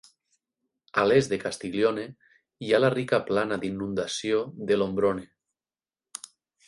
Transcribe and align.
A 1.01 1.03
l'est 1.09 1.33
de 1.33 1.37
Castiglione 1.43 2.05
hi 2.67 2.71
ha 2.71 2.79
la 2.81 2.91
rica 2.95 3.19
plana 3.27 3.59
d'inundació 3.65 4.41
de 4.71 4.79
l'Ombrone. 4.81 5.27